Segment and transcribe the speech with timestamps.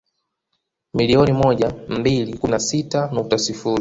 [0.93, 3.69] Milioni moja mbili kumi na sita nukta sifuri